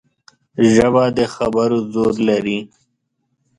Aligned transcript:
ژبه 0.73 1.03
د 1.17 1.19
خبرو 1.35 1.77
زور 1.93 2.13
لري 2.29 2.59